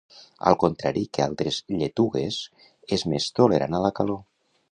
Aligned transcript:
Al 0.51 0.55
contrari 0.61 1.03
que 1.17 1.25
altres 1.25 1.59
lletugues, 1.83 2.39
és 2.97 3.05
més 3.13 3.31
tolerant 3.41 3.77
a 3.81 3.85
la 3.87 3.95
calor. 4.01 4.19